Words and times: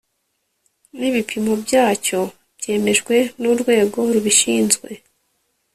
n 0.97 0.99
ibipimo 1.09 1.53
byacyo 1.63 2.19
byemejwe 2.57 3.15
n 3.39 3.43
urwego 3.51 3.99
rubishinzwe 4.13 4.87